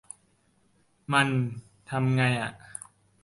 [1.13, 1.27] มัน
[1.89, 2.51] ทำไงอะ